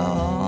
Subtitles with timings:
[0.00, 0.47] Oh.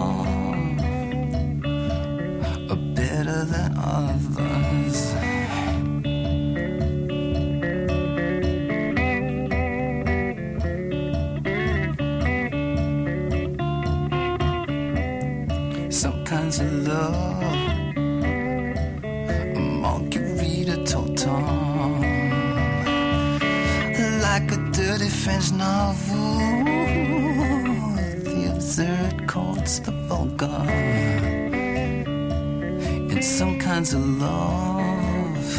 [33.80, 35.56] Kinds of love,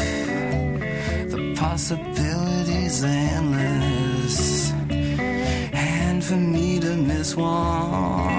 [1.28, 4.70] the possibilities endless.
[5.72, 8.31] And for me to miss one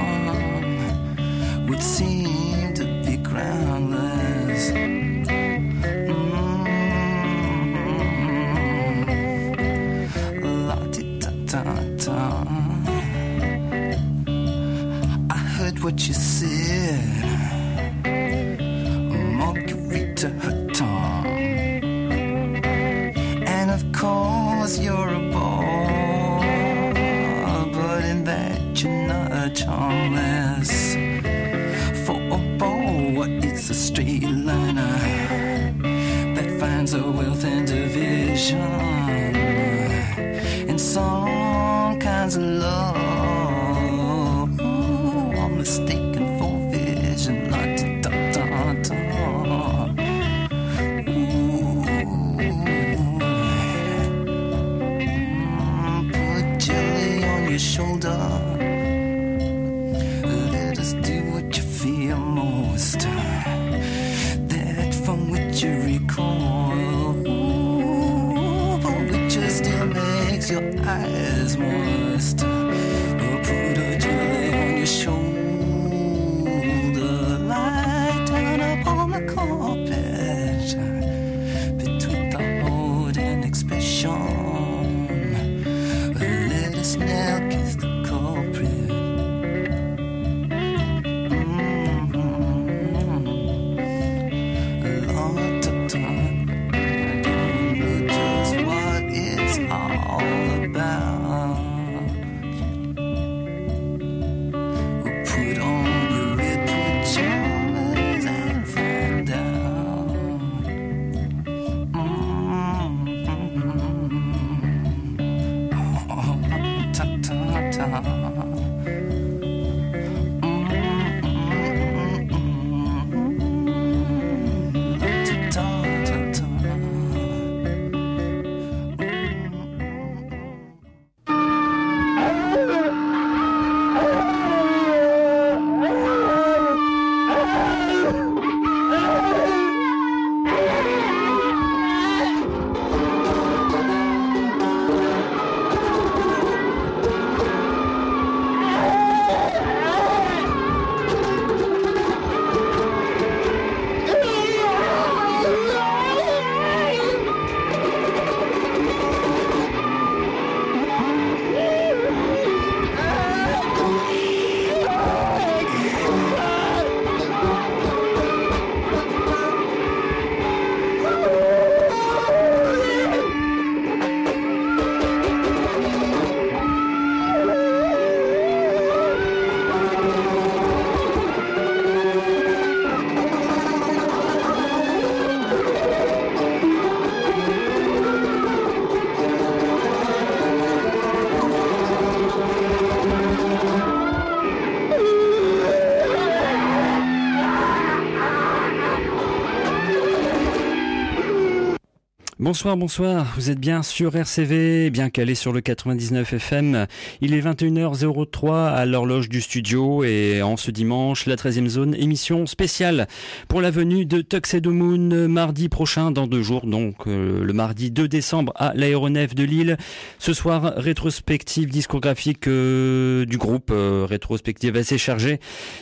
[202.54, 203.34] Bonsoir, bonsoir.
[203.36, 206.86] Vous êtes bien sur RCV, bien calé sur le 99 FM.
[207.20, 212.46] Il est 21h03 à l'horloge du studio et en ce dimanche, la 13e zone, émission
[212.46, 213.08] spéciale
[213.48, 217.90] pour la venue de Tuxedo Moon mardi prochain, dans deux jours, donc euh, le mardi
[217.90, 219.78] 2 décembre à l'aéronef de Lille.
[220.20, 225.40] Ce soir, rétrospective discographique euh, du groupe, euh, rétrospective assez chargée.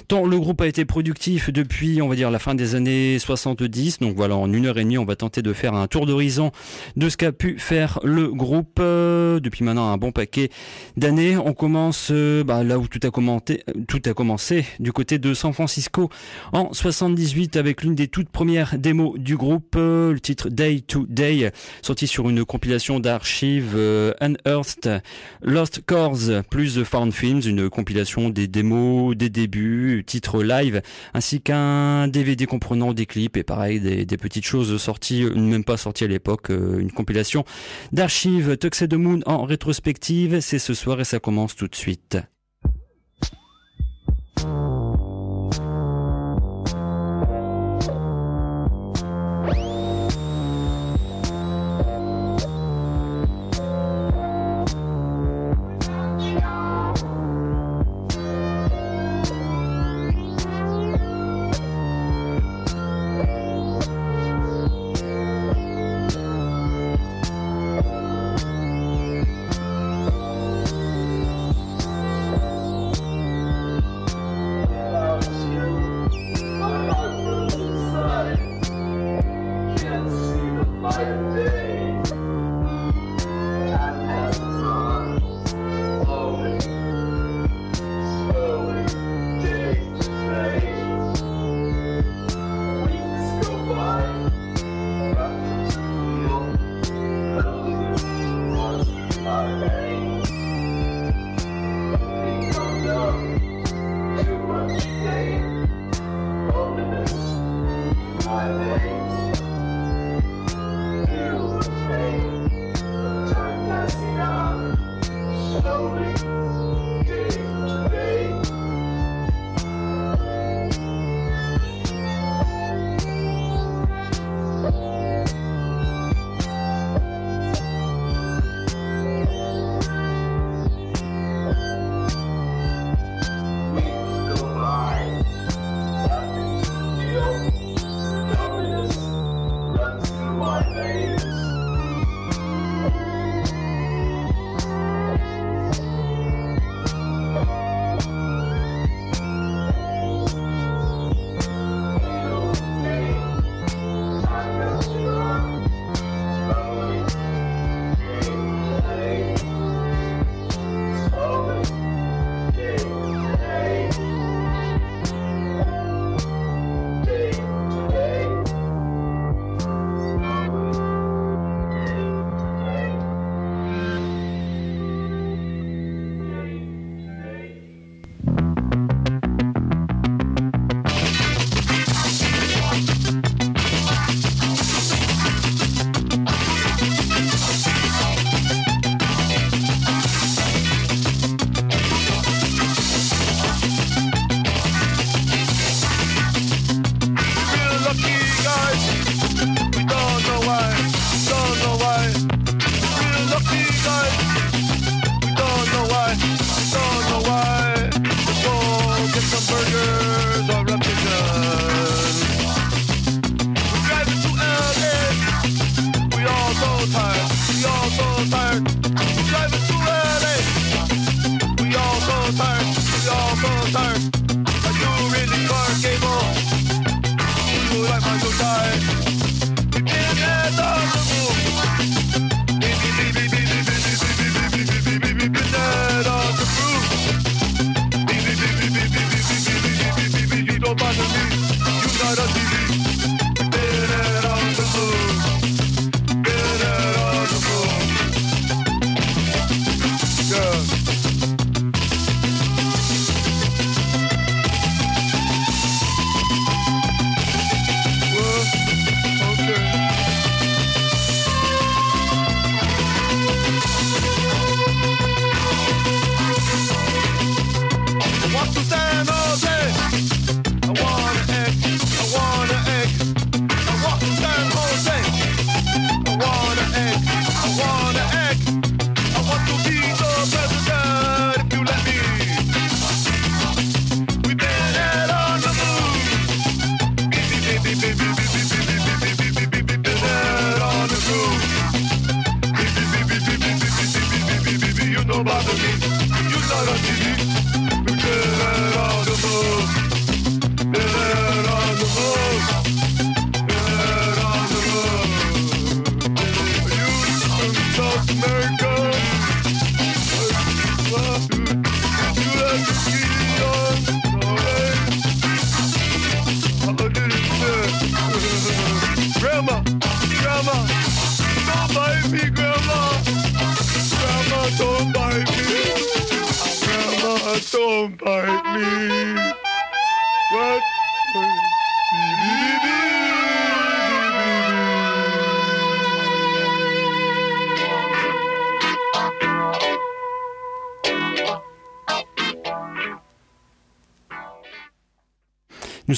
[0.07, 3.99] Tant le groupe a été productif depuis, on va dire, la fin des années 70.
[3.99, 6.53] Donc voilà, en une heure et demie, on va tenter de faire un tour d'horizon
[6.95, 10.49] de ce qu'a pu faire le groupe euh, depuis maintenant un bon paquet
[10.97, 11.37] d'années.
[11.37, 15.33] On commence euh, bah, là où tout a, commenté, tout a commencé, du côté de
[15.33, 16.09] San Francisco
[16.51, 21.51] en 78 avec l'une des toutes premières démos du groupe, le titre Day to Day,
[21.81, 23.77] sorti sur une compilation d'archives
[24.21, 25.01] Unearthed
[25.41, 30.81] Lost Cores plus Found Films, une compilation des démos, des débuts, titres live,
[31.13, 35.77] ainsi qu'un DVD comprenant des clips et pareil des, des petites choses sorties, même pas
[35.77, 37.45] sorties à l'époque, euh, une compilation
[37.91, 40.39] d'archives Tuxedo Moon en rétrospective.
[40.41, 42.17] C'est ce soir et ça commence tout de suite.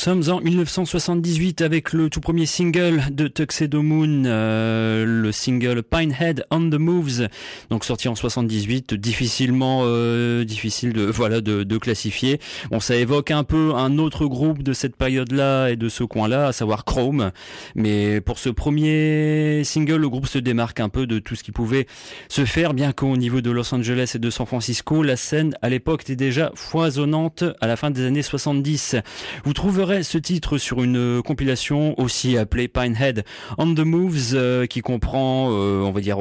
[0.03, 6.45] Sommes en 1978 avec le tout premier single de Tuxedo Moon, euh, le single Pinehead
[6.51, 7.29] on the Moves,
[7.69, 12.41] donc sorti en 78, difficilement euh, difficile de voilà de, de, classifier.
[12.69, 16.47] Bon, ça évoque un peu un autre groupe de cette période-là et de ce coin-là,
[16.47, 17.31] à savoir Chrome.
[17.75, 21.53] Mais pour ce premier single, le groupe se démarque un peu de tout ce qui
[21.53, 21.87] pouvait
[22.27, 25.69] se faire, bien qu'au niveau de Los Angeles et de San Francisco, la scène à
[25.69, 28.97] l'époque était déjà foisonnante à la fin des années 70.
[29.45, 33.23] Vous trouverez ce titre sur une euh, compilation aussi appelée Pinehead
[33.57, 36.17] on the Moves euh, qui comprend, euh, on va dire,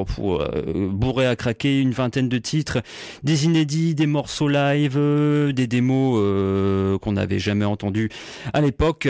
[0.75, 2.83] bourré à craquer, une vingtaine de titres,
[3.23, 4.99] des inédits, des morceaux live,
[5.53, 8.11] des démos qu'on n'avait jamais entendus
[8.53, 9.09] à l'époque.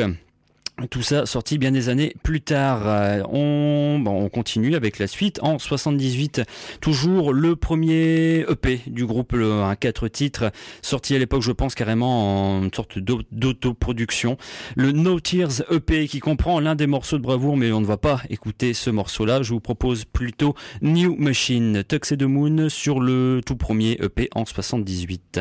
[0.91, 2.83] Tout ça sorti bien des années plus tard.
[2.87, 5.39] Euh, on, on continue avec la suite.
[5.43, 6.43] En 78,
[6.81, 12.59] toujours le premier EP du groupe, un quatre titres, sorti à l'époque, je pense carrément
[12.59, 14.37] en sorte d'autoproduction.
[14.77, 17.97] Le No Tears EP qui comprend l'un des morceaux de bravoure, mais on ne va
[17.97, 19.43] pas écouter ce morceau-là.
[19.43, 25.41] Je vous propose plutôt New Machine, Tuxedo Moon sur le tout premier EP en 78.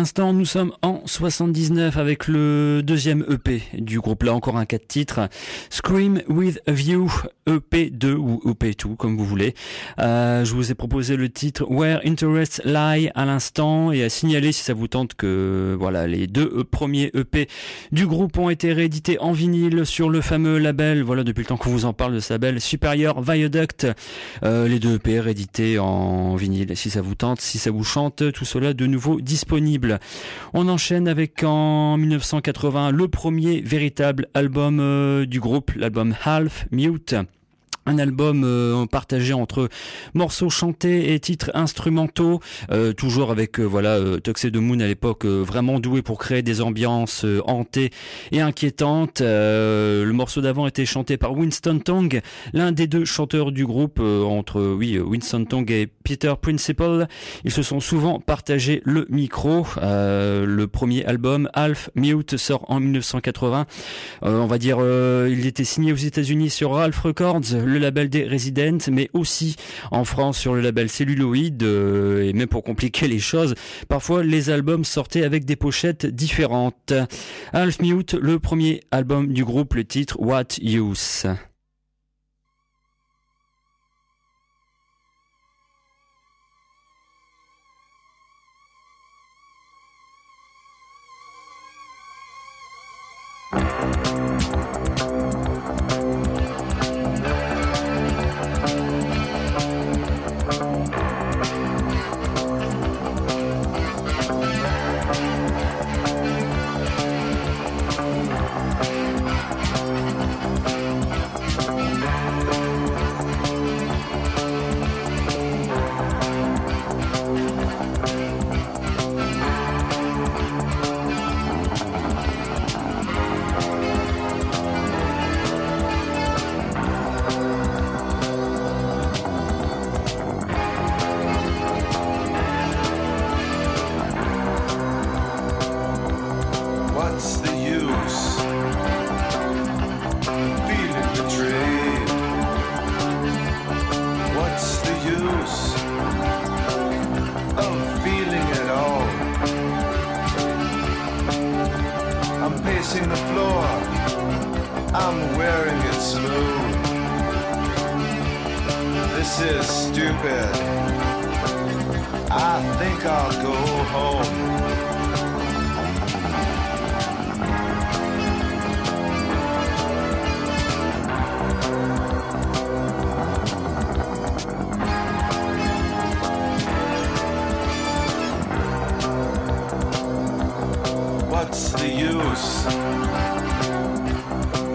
[0.00, 4.22] l'instant, nous sommes en 79 avec le deuxième EP du groupe.
[4.22, 5.28] Là encore un cas de titre.
[5.68, 7.12] Scream with a View,
[7.46, 9.54] EP2 ou EP2 comme vous voulez.
[9.98, 14.52] Euh, je vous ai proposé le titre Where Interest Lie à l'instant et à signaler
[14.52, 17.46] si ça vous tente que voilà les deux premiers EP
[17.92, 21.02] du groupe ont été réédités en vinyle sur le fameux label.
[21.02, 23.86] Voilà depuis le temps qu'on vous en parle de ce label Superior Viaduct.
[24.44, 26.74] Euh, les deux EP réédités en vinyle.
[26.74, 29.89] Si ça vous tente, si ça vous chante, tout cela de nouveau disponible.
[30.54, 37.14] On enchaîne avec en 1980 le premier véritable album euh, du groupe, l'album Half Mute
[37.86, 39.68] un album euh, partagé entre
[40.14, 42.40] morceaux chantés et titres instrumentaux,
[42.70, 46.60] euh, toujours avec euh, voilà euh, de Moon à l'époque vraiment doué pour créer des
[46.60, 47.90] ambiances hantées
[48.32, 49.20] et inquiétantes.
[49.20, 52.20] le morceau d'avant était chanté par Winston Tong,
[52.52, 57.08] l'un des deux chanteurs du groupe entre oui Winston Tong et Peter Principal.
[57.44, 59.66] Ils se sont souvent partagé le micro.
[59.82, 63.66] le premier album Half Mute sort en 1980.
[64.22, 68.90] on va dire il était signé aux États-Unis sur Ralph Records le label des Residents,
[68.90, 69.56] mais aussi
[69.90, 71.62] en France sur le label Celluloid.
[71.62, 73.54] Euh, et même pour compliquer les choses,
[73.88, 76.92] parfois les albums sortaient avec des pochettes différentes.
[77.52, 81.26] Half Mute, le premier album du groupe, le titre What Use.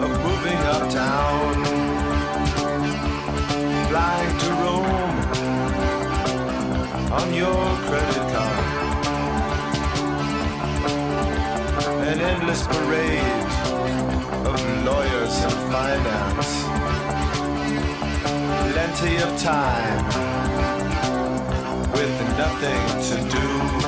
[0.04, 1.54] of moving uptown,
[3.88, 5.18] flying to Rome
[7.12, 8.66] on your credit card.
[12.10, 13.46] An endless parade
[14.50, 16.50] of lawyers and finance,
[18.72, 20.04] plenty of time
[21.92, 23.85] with nothing to do.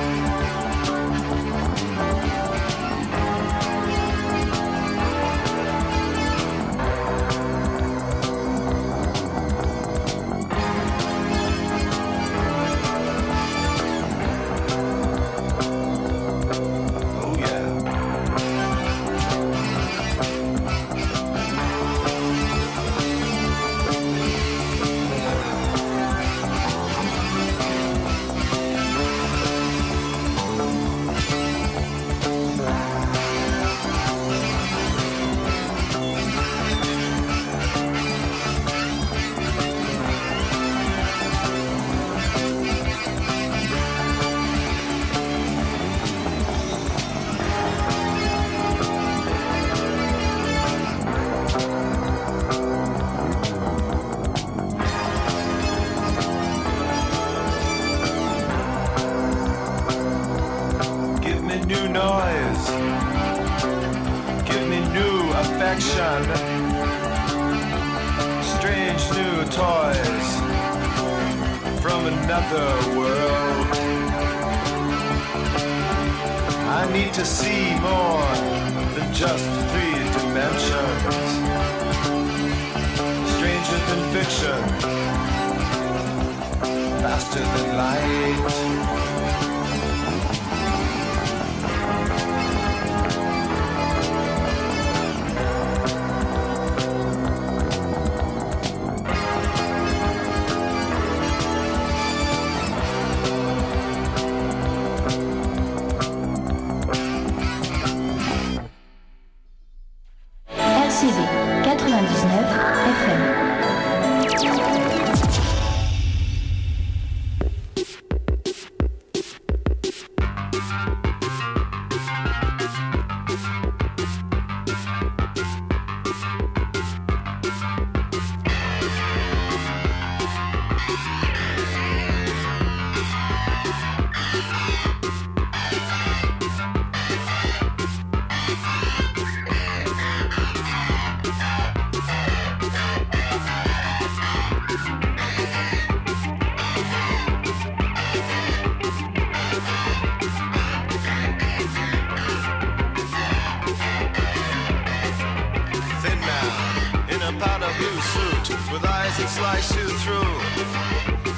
[157.79, 160.35] Blue suit with eyes that slice you through.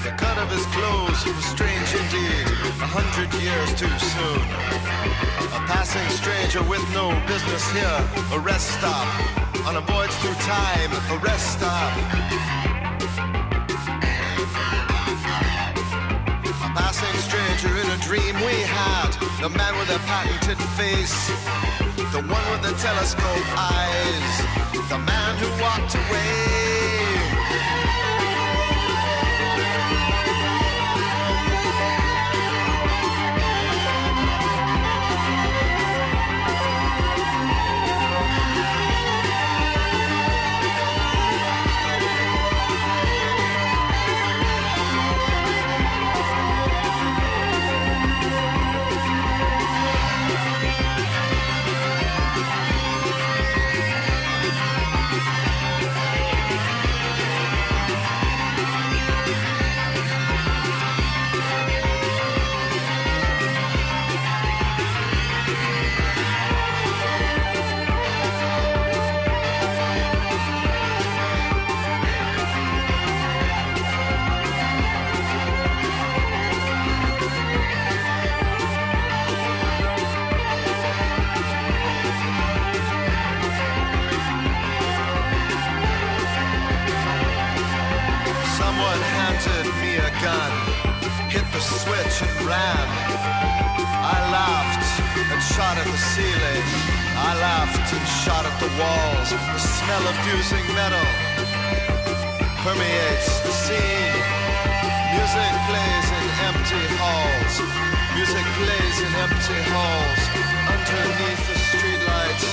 [0.05, 2.49] The cut of his clothes was strange indeed,
[2.81, 4.41] a hundred years too soon.
[5.53, 8.01] A passing stranger with no business here,
[8.33, 9.07] a rest stop.
[9.69, 11.93] On a voyage through time, a rest stop.
[16.49, 19.13] A passing stranger in a dream we had,
[19.45, 21.90] the man with a patented face.
[22.13, 26.31] The one with the telescope eyes, the man who walked away.
[91.91, 92.87] Switch and ran.
[94.15, 94.87] I laughed
[95.19, 96.65] and shot at the ceiling.
[97.19, 99.31] I laughed and shot at the walls.
[99.35, 101.07] The smell of fusing metal
[102.63, 104.23] permeates the scene.
[105.19, 107.55] Music plays in empty halls.
[108.15, 110.23] Music plays in empty halls.
[110.71, 112.47] Underneath the streetlights,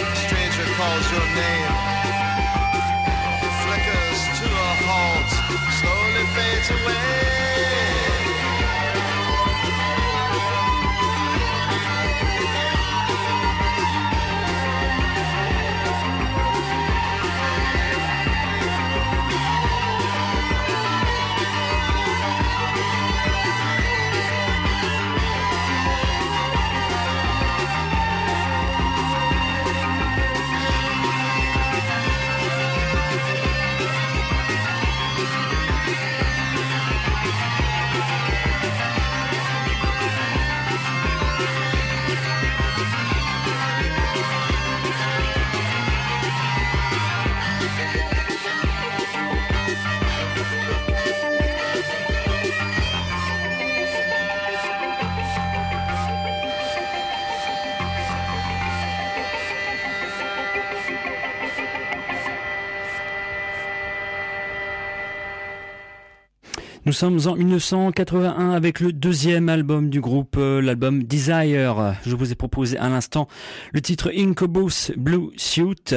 [0.00, 1.72] a stranger calls your name
[3.64, 5.30] flickers to a halt,
[5.80, 7.25] slowly fades away.
[66.86, 71.96] Nous sommes en 1981 avec le deuxième album du groupe, euh, l'album Desire.
[72.06, 73.26] Je vous ai proposé à l'instant
[73.72, 75.94] le titre Incubus Blue Suit.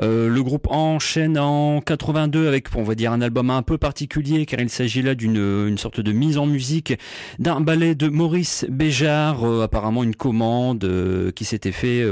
[0.00, 4.46] Euh, le groupe enchaîne en 82 avec, on va dire, un album un peu particulier
[4.46, 6.94] car il s'agit là d'une une sorte de mise en musique
[7.38, 10.88] d'un ballet de Maurice Béjart, euh, apparemment une commande
[11.36, 12.02] qui s'était fait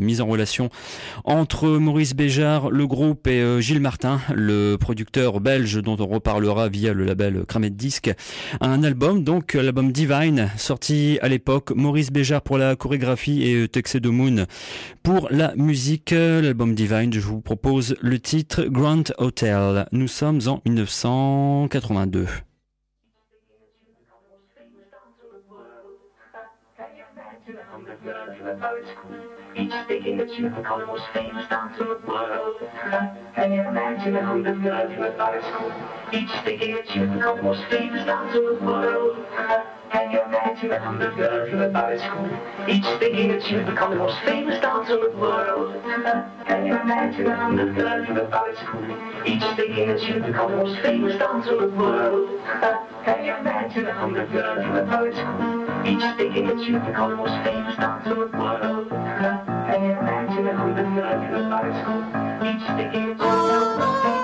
[0.00, 0.70] mise en relation
[1.24, 6.92] entre Maurice Béjart, le groupe et Gilles Martin, le producteur belge dont on reparlera via
[6.92, 8.10] le label Cramet Disque.
[8.60, 13.68] Un album, donc l'album Divine, sorti à l'époque, Maurice Béjart pour la chorégraphie et euh,
[13.68, 14.46] Texé de Moon
[15.02, 16.10] pour la musique.
[16.10, 19.86] L'album Divine, je vous propose le titre Grand Hotel.
[19.92, 22.26] Nous sommes en 1982.
[29.58, 32.56] Each speaking the truth, calling what's famous down to the world.
[33.34, 35.46] Can you imagine who the girls who thought it's
[36.12, 39.16] Each Each speaking the truth, calling what's famous down to the world.
[39.92, 40.72] Can you imagine?
[40.72, 42.30] a hundred girls in a ballet school,
[42.68, 45.82] each thinking that she'll become the most famous dancer in the world?
[46.46, 50.50] Can you imagine a hundred girls in a ballet school, each thinking that she'll become
[50.50, 52.40] the most famous dancer in the world?
[53.04, 57.10] Can you imagine a hundred girls in a ballet school, each thinking that she'll become
[57.10, 58.88] the most famous dancer in the world?
[58.88, 62.02] Can you imagine a hundred girls in a ballet school,
[62.48, 64.15] each thinking that she'll become the most famous dancer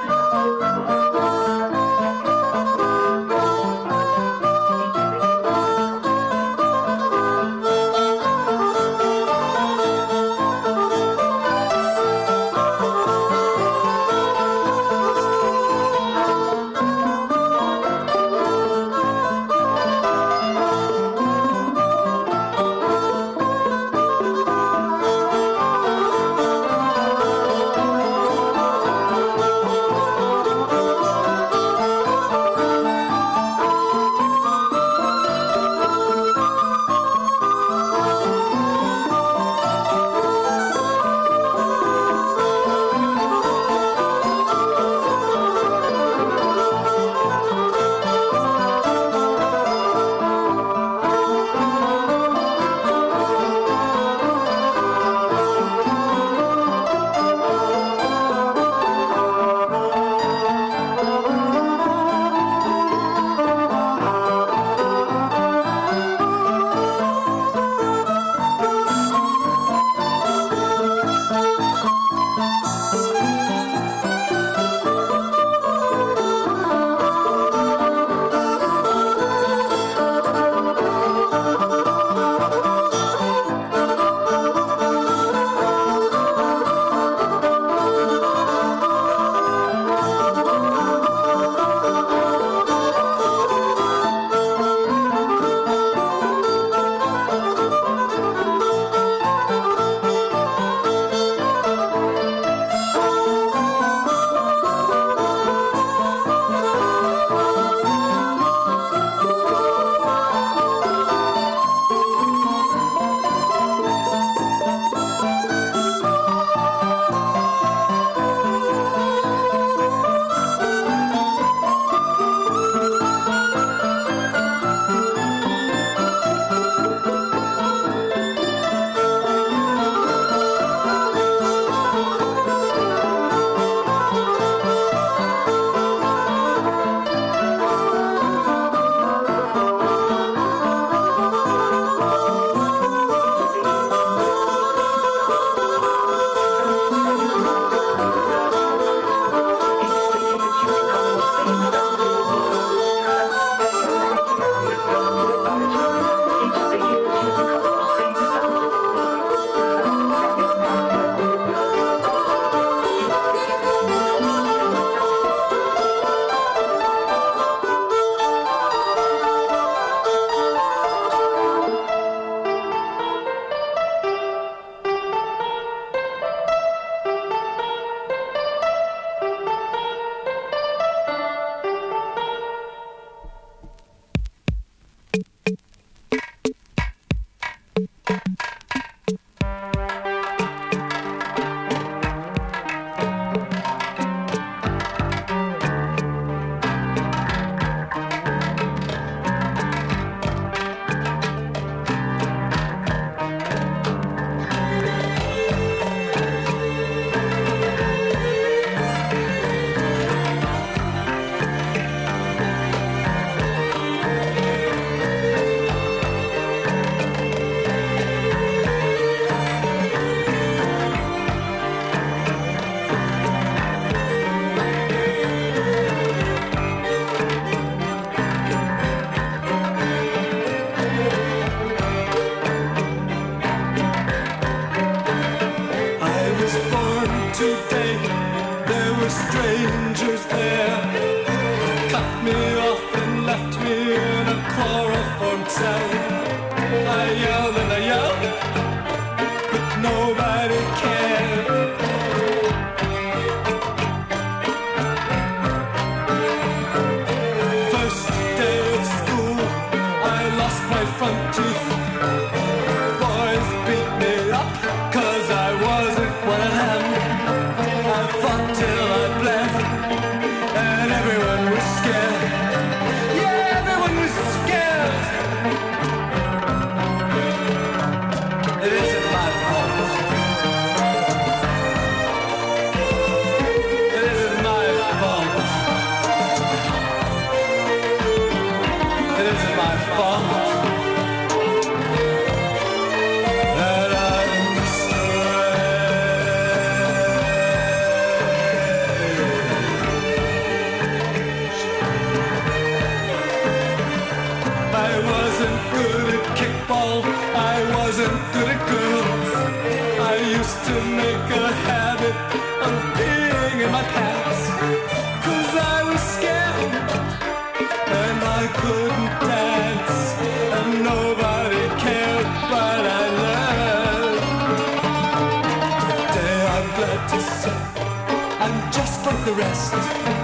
[329.35, 330.22] the rest.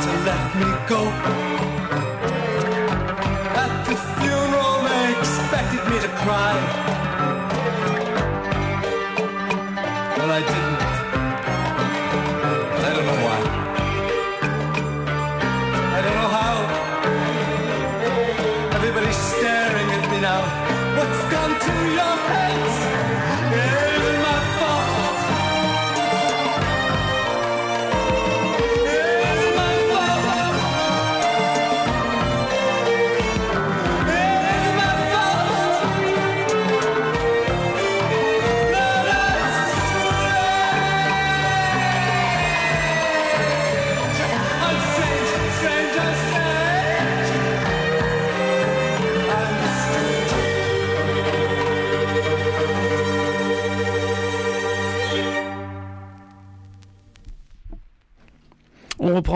[0.00, 1.43] To let me go.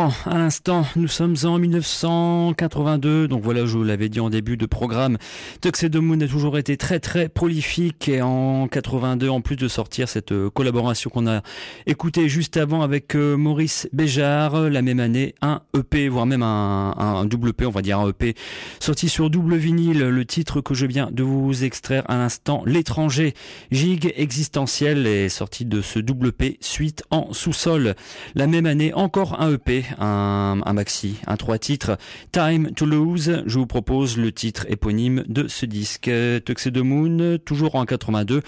[0.08, 4.30] On reprend à l'instant, nous sommes en 1982, donc voilà, je vous l'avais dit en
[4.30, 5.18] début de programme,
[5.60, 10.08] Tuxedo Moon a toujours été très très prolifique et en 82, en plus de sortir
[10.08, 11.42] cette euh, collaboration qu'on a
[11.86, 16.42] écoutée juste avant avec euh, Maurice Béjart, euh, la même année, un EP, voire même
[16.42, 18.34] un, double EP, on va dire un EP,
[18.80, 23.34] sorti sur double vinyle, le titre que je viens de vous extraire à l'instant, L'étranger,
[23.70, 27.94] gigue existentiel est sorti de ce double EP, suite en sous-sol.
[28.34, 31.98] La même année, encore un EP, un maxi, un trois titres,
[32.32, 33.42] Time to Lose.
[33.46, 36.10] Je vous propose le titre éponyme de ce disque.
[36.44, 38.42] Tuxedo Moon, toujours en 82,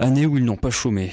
[0.00, 1.10] année où ils n'ont pas chômé.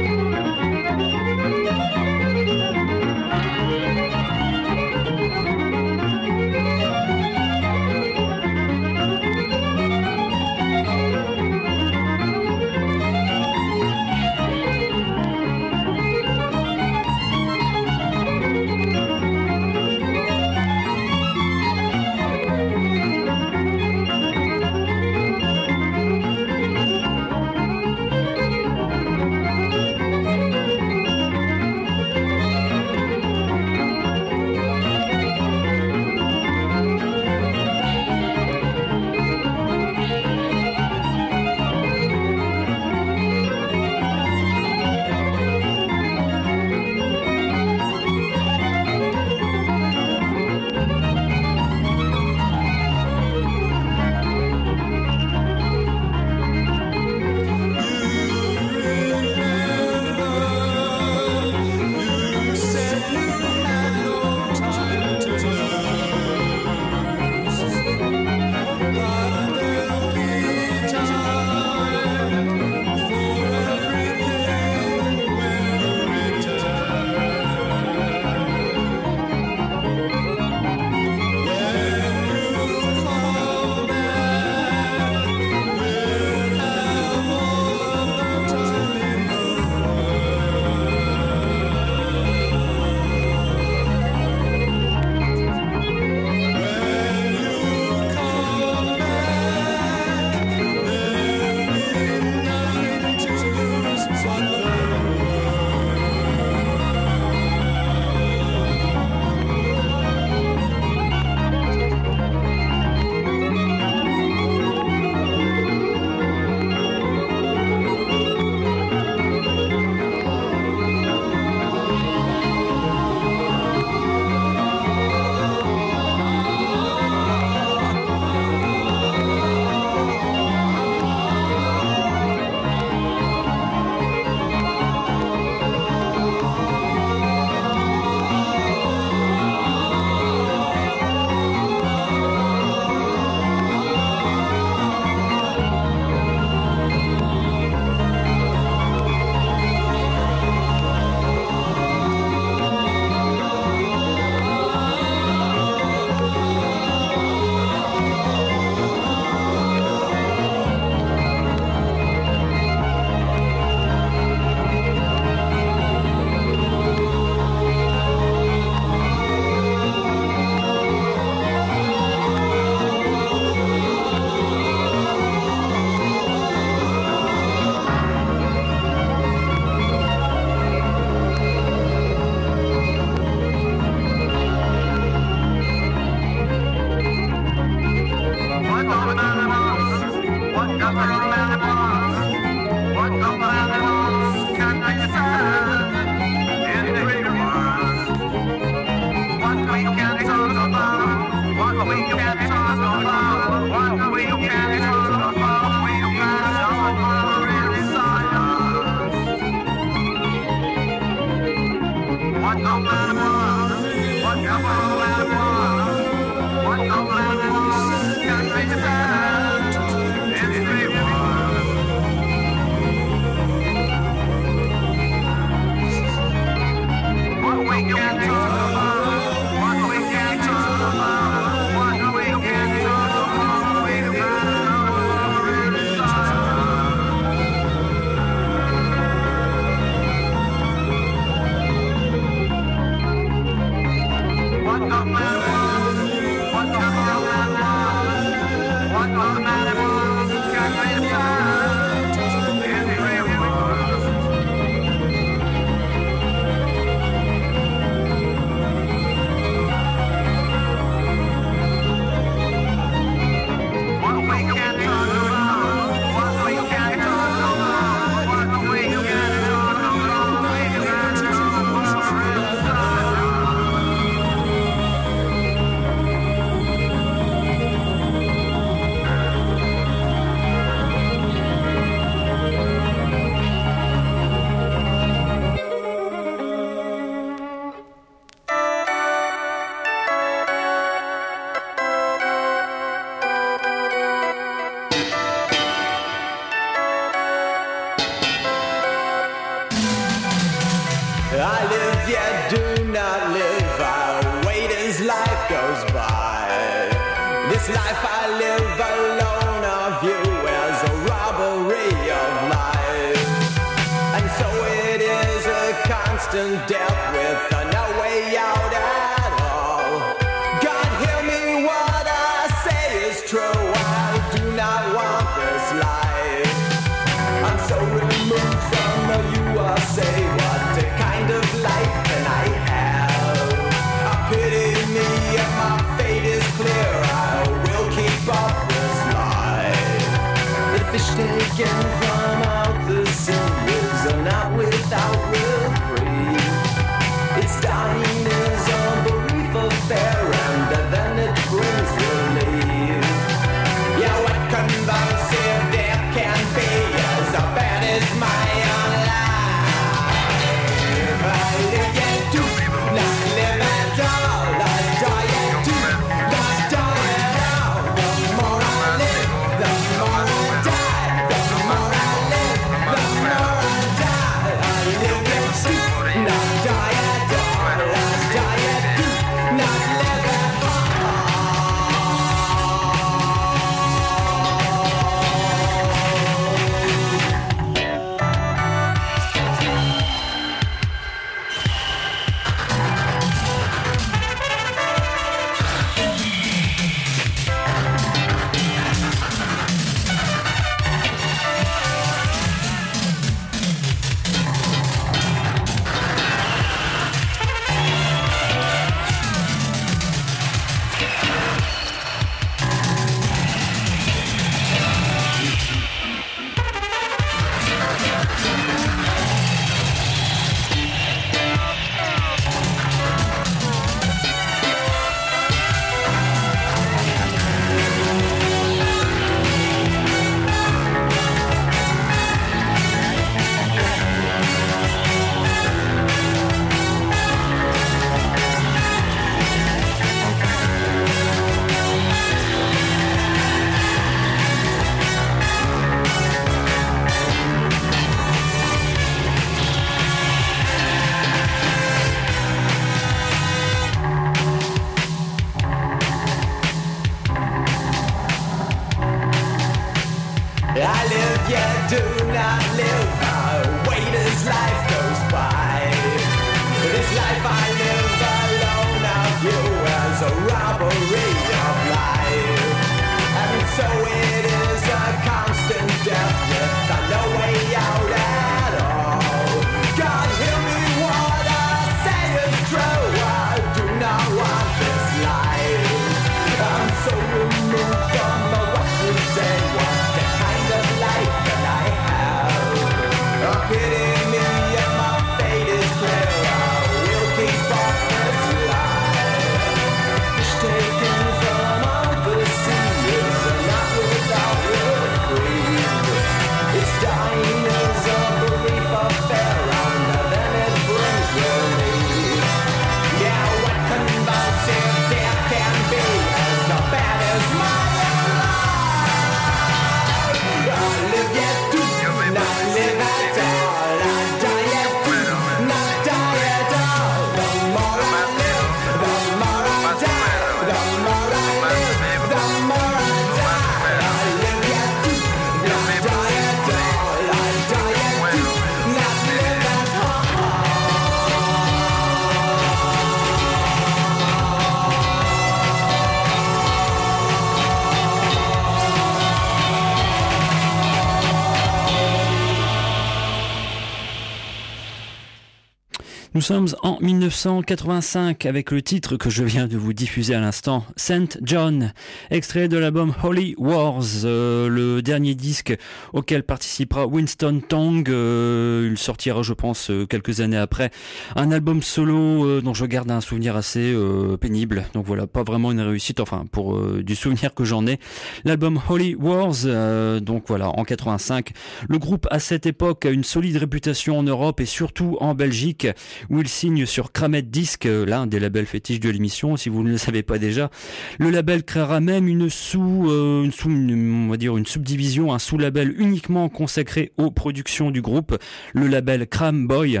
[556.50, 561.28] sommes en 1985 avec le titre que je viens de vous diffuser à l'instant, Saint
[561.42, 561.92] John,
[562.32, 565.78] extrait de l'album Holy Wars, euh, le dernier disque
[566.12, 568.08] auquel participera Winston Tong.
[568.08, 570.90] Euh, il sortira, je pense, euh, quelques années après,
[571.36, 573.94] un album solo dont je garde un souvenir assez
[574.40, 574.86] pénible.
[574.92, 578.00] Donc voilà, pas vraiment une réussite, enfin pour du souvenir que j'en ai.
[578.44, 581.52] L'album Holy Wars, donc voilà, en 85.
[581.88, 585.86] Le groupe à cette époque a une solide réputation en Europe et surtout en Belgique.
[586.28, 589.82] Où Will signe sur Kramet Disc, euh, l'un des labels fétiches de l'émission, si vous
[589.82, 590.70] ne le savez pas déjà.
[591.18, 595.34] Le label créera même une sous, euh, une, sous une, on va dire une subdivision,
[595.34, 598.38] un sous-label uniquement consacré aux productions du groupe,
[598.72, 600.00] le label Cram Boy.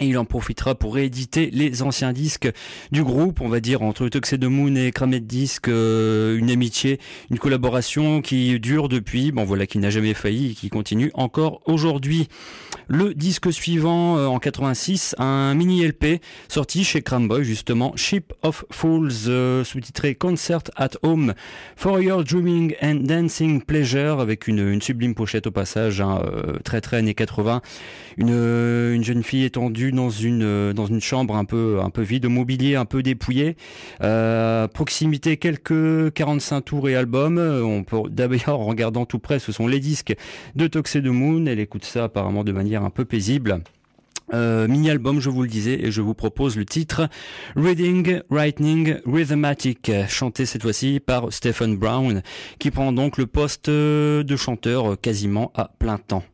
[0.00, 2.48] Et il en profitera pour rééditer les anciens disques
[2.92, 7.38] du groupe, on va dire entre Tuxedo Moon et Cramet Disc, euh, une amitié, une
[7.38, 12.28] collaboration qui dure depuis, bon voilà, qui n'a jamais failli et qui continue encore aujourd'hui.
[12.86, 18.64] Le disque suivant euh, en 86, un mini LP sorti chez Cramboy justement, Ship of
[18.70, 21.34] Fools, euh, sous-titré Concert at Home
[21.74, 26.22] for Your Dreaming and Dancing Pleasure, avec une, sublime pochette au passage, hein,
[26.62, 27.62] très très années 80,
[28.16, 32.28] une, une jeune fille étendue dans une euh, dans une chambre un peu vide, de
[32.28, 33.56] mobilier un peu dépouillé.
[34.02, 37.84] Euh, proximité quelques 45 tours et albums.
[37.86, 40.14] Peut d'ailleurs en regardant tout près, ce sont les disques
[40.54, 41.46] de de Moon.
[41.46, 43.62] Elle écoute ça apparemment de manière un peu paisible.
[44.34, 47.08] Euh, mini-album, je vous le disais, et je vous propose le titre
[47.56, 52.22] Reading, Writing, Rhythmatic, chanté cette fois-ci par Stephen Brown,
[52.58, 56.24] qui prend donc le poste de chanteur quasiment à plein temps.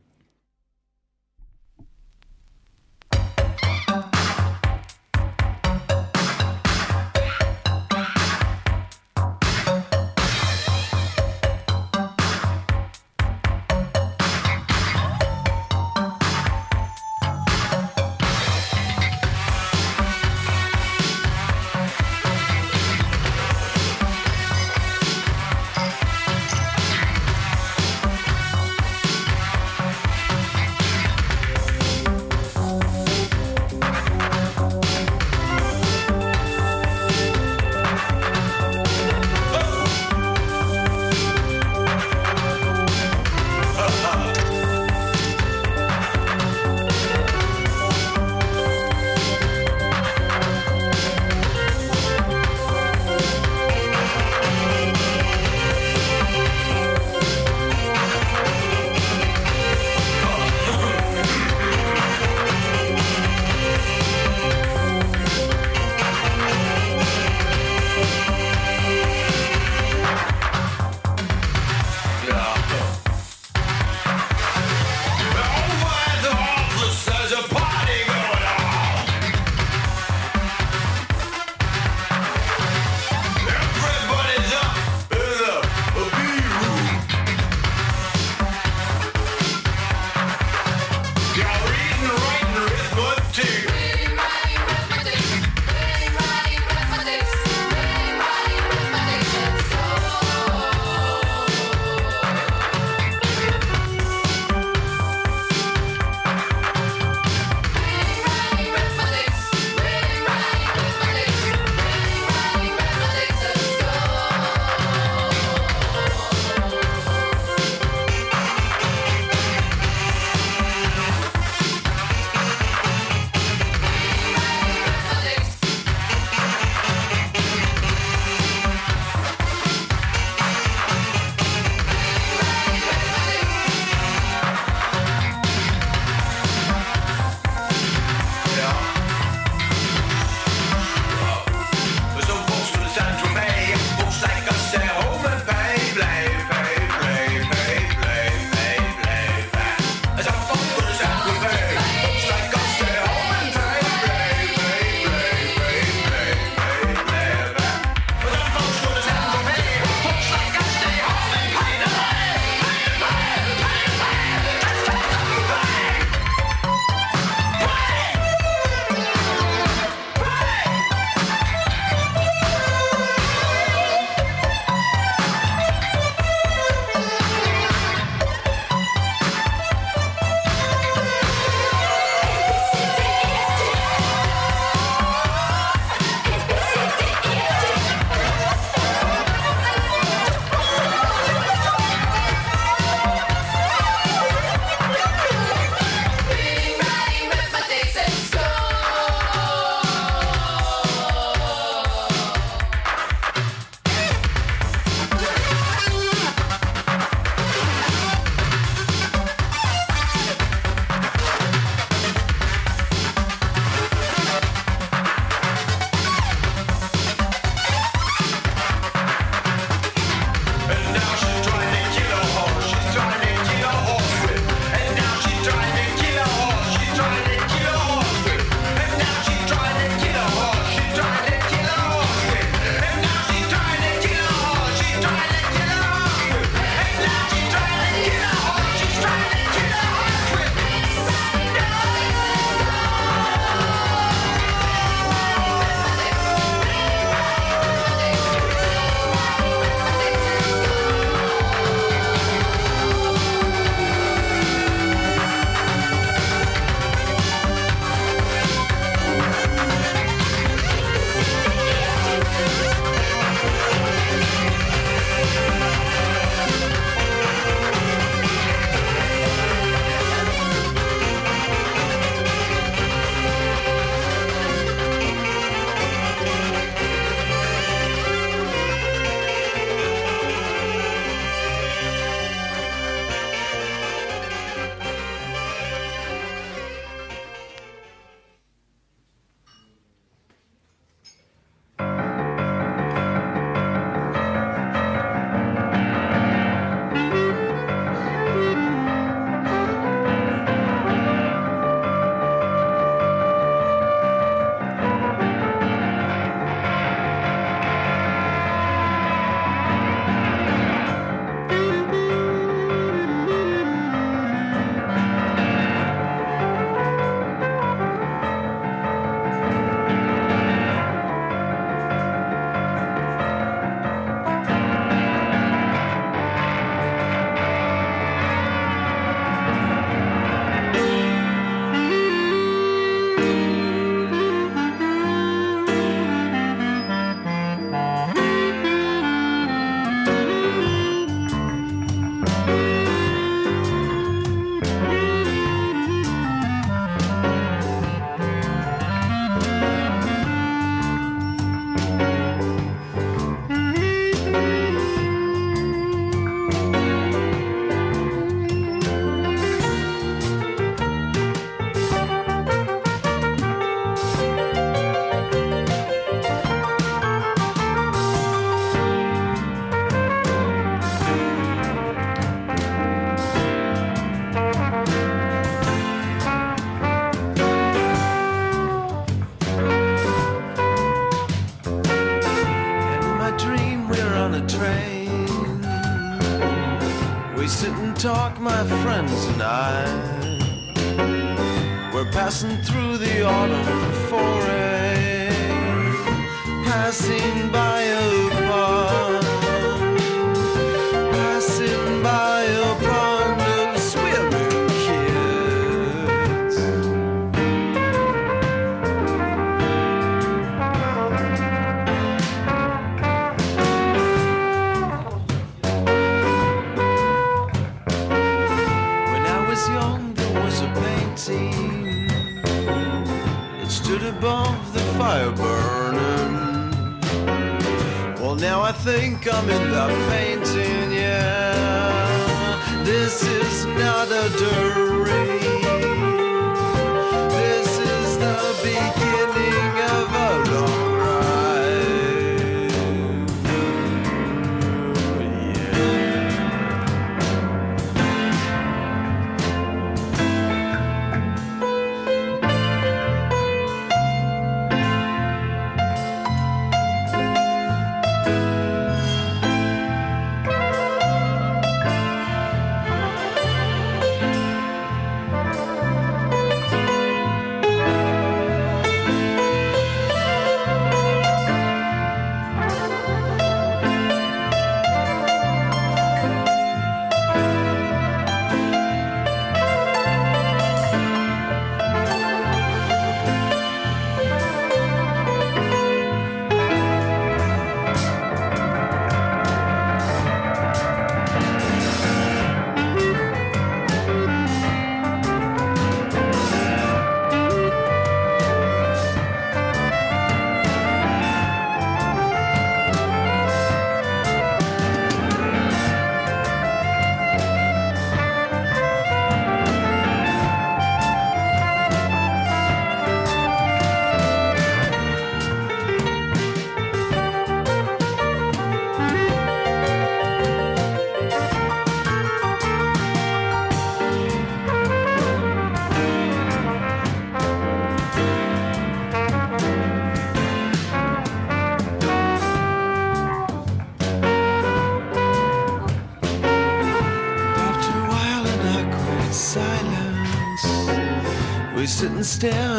[542.44, 542.73] still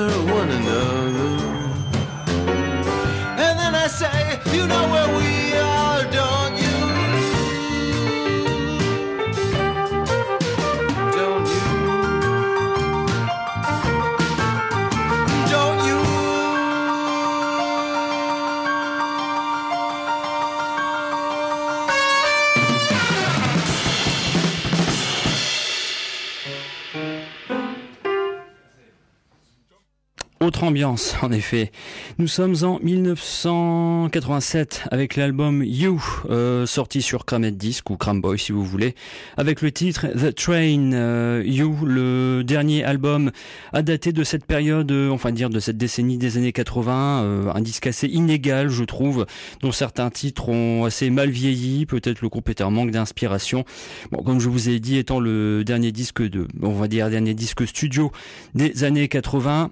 [30.84, 31.72] en effet.
[32.18, 38.52] Nous sommes en 1987 avec l'album You, euh, sorti sur Cramet Disc ou Cramboy si
[38.52, 38.94] vous voulez,
[39.38, 40.92] avec le titre The Train.
[40.92, 43.32] Euh, you, le dernier album
[43.72, 47.54] a daté de cette période, euh, enfin dire de cette décennie des années 80, euh,
[47.54, 49.26] un disque assez inégal je trouve,
[49.62, 53.64] dont certains titres ont assez mal vieilli, peut-être le groupe était en manque d'inspiration.
[54.12, 57.34] Bon, comme je vous ai dit, étant le dernier disque de, on va dire dernier
[57.34, 58.12] disque studio
[58.56, 59.72] des années 80,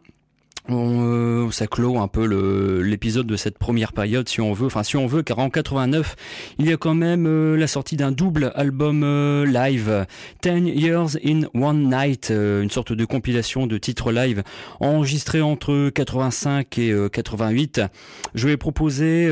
[0.69, 2.25] on, euh, ça clôt un peu
[2.81, 4.67] l'épisode de cette première période, si on veut.
[4.67, 6.15] Enfin, si on veut, car en 89,
[6.59, 10.05] il y a quand même euh, la sortie d'un double album euh, live,
[10.41, 14.43] 10 Years in One Night, une sorte de compilation de titres live
[14.79, 17.81] enregistrés entre 85 et euh, 88.
[18.33, 19.29] Je vais proposer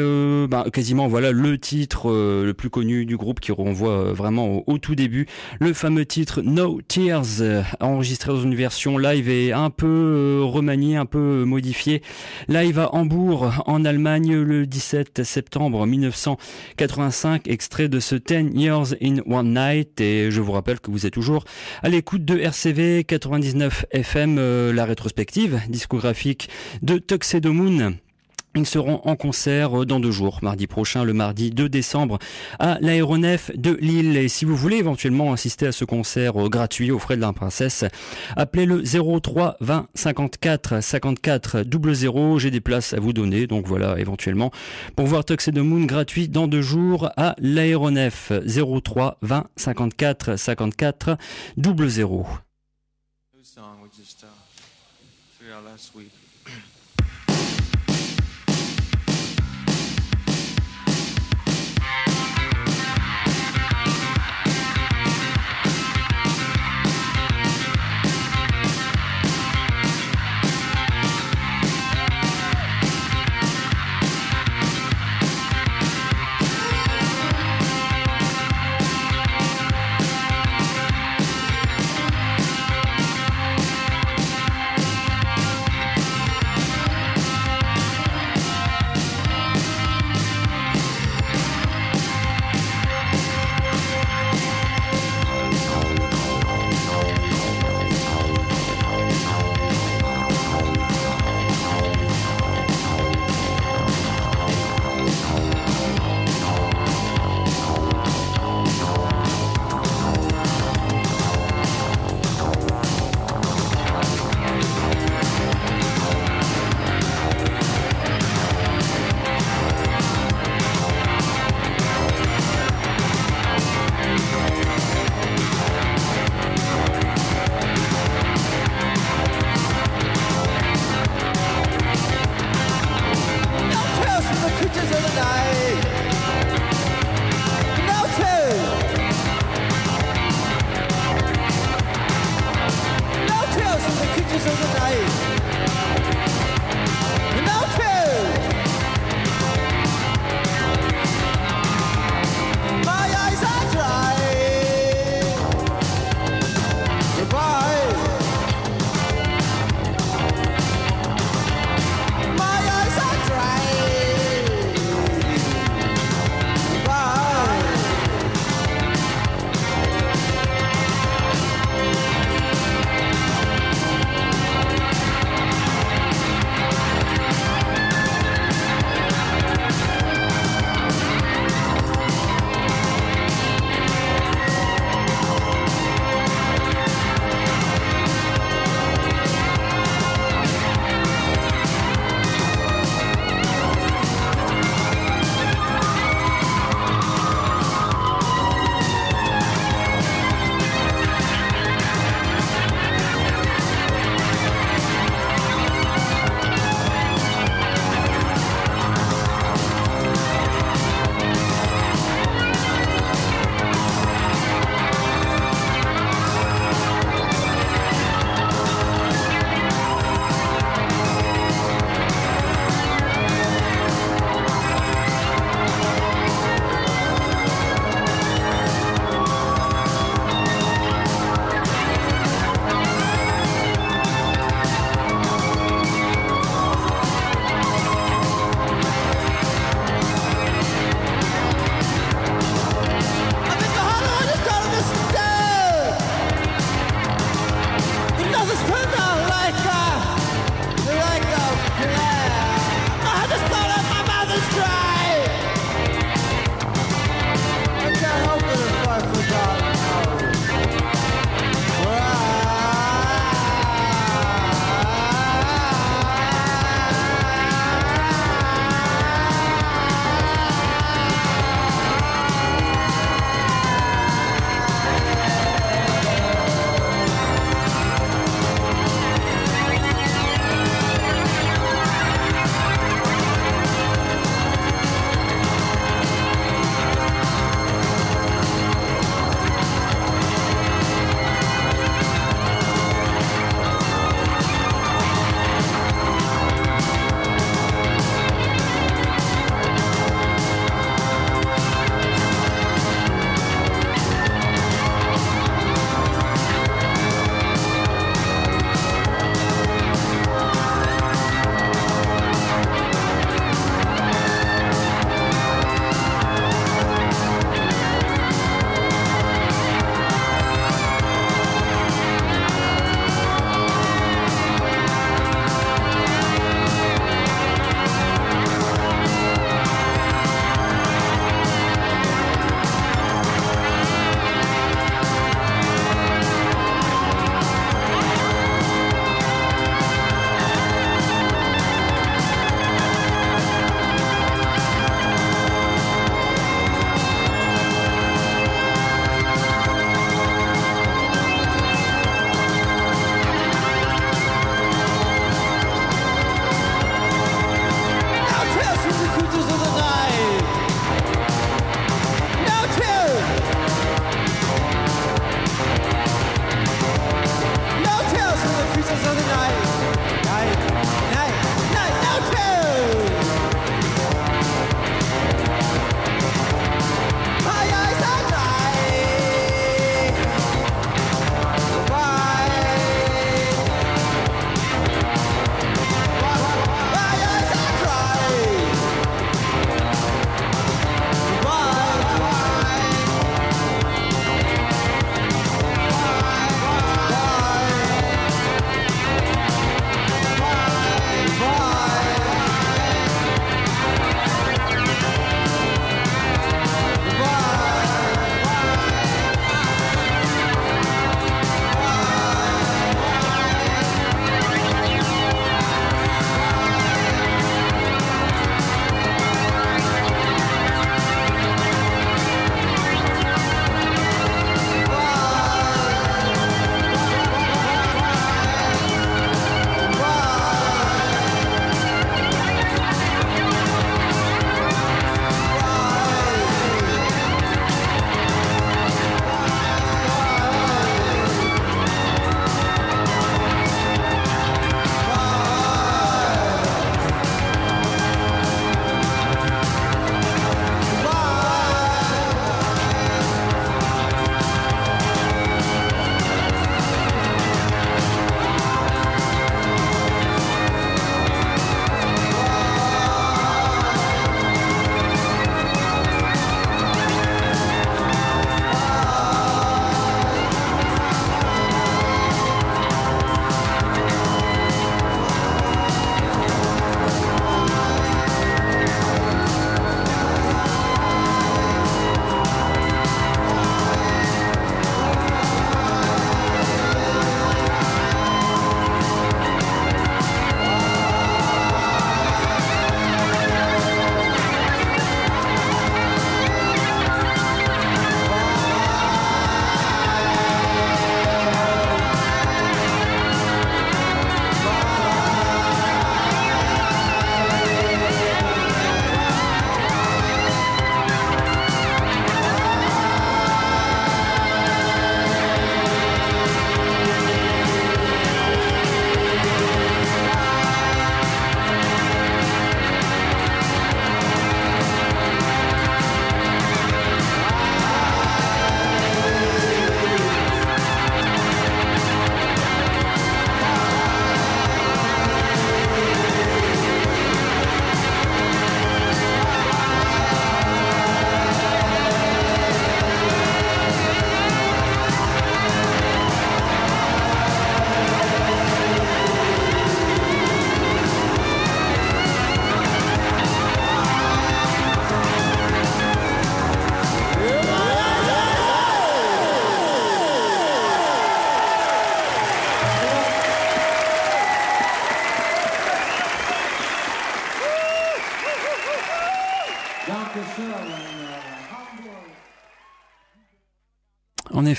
[0.50, 4.78] bah, quasiment voilà le titre le plus connu du groupe qui renvoie vraiment au, au
[4.78, 5.28] tout début,
[5.60, 11.06] le fameux titre No Tears, enregistré dans une version live et un peu remanié, un
[11.06, 12.02] peu modifié.
[12.48, 19.18] Live à Hambourg, en Allemagne, le 17 septembre 1985, extrait de ce 10 Years in
[19.26, 20.02] One Night.
[20.02, 21.46] Et je vous rappelle que vous êtes toujours
[21.82, 26.50] à l'écoute de RCV 99 FM, la rétrospective discographique
[26.82, 27.96] de Tuxedo Moon.
[28.54, 32.20] Ils seront en concert euh, dans deux jours, mardi prochain, le mardi 2 décembre,
[32.60, 34.18] à l'aéronef de Lille.
[34.18, 37.32] Et si vous voulez éventuellement assister à ce concert euh, gratuit aux frais de la
[37.32, 37.86] princesse,
[38.36, 41.64] appelez le 03 20 54 54
[41.96, 42.40] 00.
[42.40, 44.52] J'ai des places à vous donner, donc voilà, éventuellement,
[44.98, 51.18] pour voir Tuxedo Moon gratuit dans deux jours à l'aéronef 03 20 54 54
[51.58, 52.26] 00.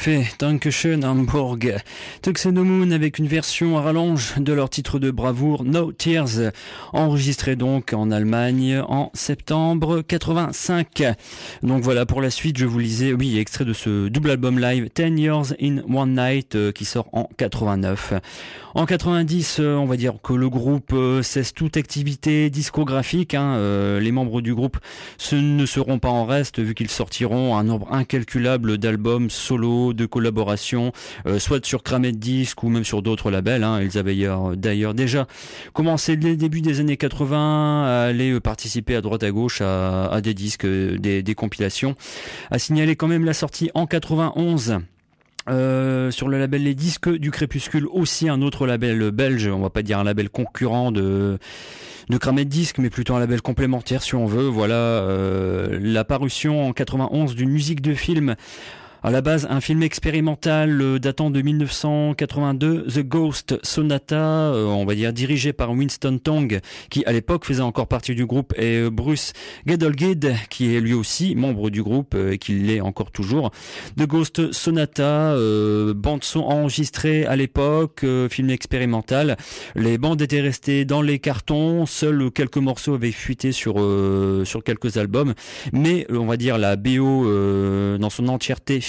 [0.02, 1.76] Effet, Dankeschön Hamburg.
[2.22, 6.50] Tuxedo Moon avec une version à rallonge de leur titre de bravoure No Tears,
[6.92, 11.04] enregistré donc en Allemagne en septembre 85.
[11.62, 14.88] Donc voilà, pour la suite, je vous lisais, oui, extrait de ce double album live
[14.92, 18.14] 10 Years in One Night euh, qui sort en 89.
[18.74, 23.34] En 90, euh, on va dire que le groupe euh, cesse toute activité discographique.
[23.34, 23.58] Hein,
[24.00, 24.78] les membres du groupe
[25.32, 30.92] ne seront pas en reste vu qu'ils sortiront un nombre incalculable d'albums solo, de collaborations,
[31.26, 33.64] euh, soit sur Cramet Disc ou même sur d'autres labels.
[33.64, 33.80] Hein.
[33.82, 34.16] Ils avaient
[34.56, 35.26] d'ailleurs- déjà
[35.72, 39.60] commencé dès le début des années 80 à aller euh, participer à droite à gauche
[39.60, 41.94] à, des disques, euh, des, compilations.
[42.50, 44.78] À signaler quand même la sortie en 91
[45.48, 49.70] euh, sur le label Les Disques du Crépuscule, aussi un autre label belge, on va
[49.70, 51.38] pas dire un label concurrent de
[52.08, 54.46] de Cramet Disque, mais plutôt un label complémentaire si on veut.
[54.46, 55.06] Voilà
[55.80, 58.34] la parution en 91 d'une musique de film.
[59.04, 64.84] À la base, un film expérimental euh, datant de 1982, The Ghost Sonata, euh, on
[64.84, 68.76] va dire dirigé par Winston Tong, qui à l'époque faisait encore partie du groupe, et
[68.76, 69.32] euh, Bruce
[69.66, 73.50] Gedolgid, qui est lui aussi membre du groupe, et qui l'est encore toujours.
[73.96, 79.36] The Ghost Sonata, euh, bande son enregistrée à l'époque, euh, film expérimental.
[79.74, 84.62] Les bandes étaient restées dans les cartons, seuls quelques morceaux avaient fuité sur euh, sur
[84.62, 85.34] quelques albums,
[85.72, 87.26] mais on va dire la BO
[87.98, 88.80] dans son entièreté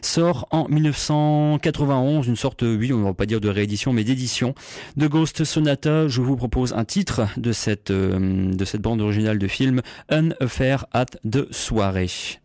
[0.00, 4.54] sort en 1991, une sorte, oui, on va pas dire de réédition, mais d'édition
[4.96, 6.08] de Ghost Sonata.
[6.08, 9.80] Je vous propose un titre de cette euh, de cette bande originale de film,
[10.10, 12.41] An Affair at de soirée.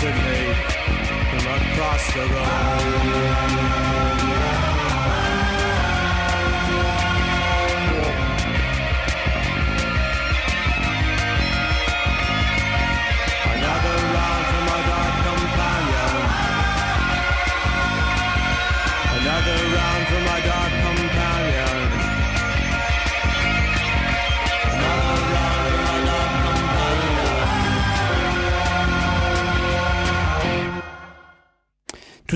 [0.00, 3.45] from across the road.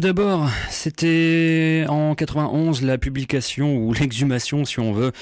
[0.00, 5.12] Tout d'abord, c'était en 91 la publication ou l'exhumation, si on veut,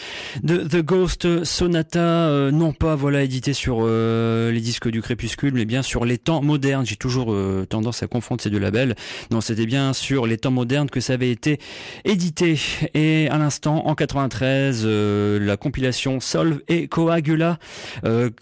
[0.45, 5.53] de The Ghost Sonata, euh, non pas voilà édité sur euh, les disques du Crépuscule,
[5.53, 6.87] mais bien sur les temps modernes.
[6.87, 8.95] J'ai toujours euh, tendance à confondre ces deux labels.
[9.33, 11.59] Non, c'était bien sur les temps modernes que ça avait été
[12.05, 12.57] édité.
[12.95, 17.59] Et à l'instant, en 93, euh, la compilation Solve et Coagula,